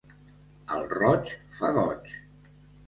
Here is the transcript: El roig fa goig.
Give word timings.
El 0.77 0.89
roig 0.95 1.37
fa 1.59 1.73
goig. 1.79 2.19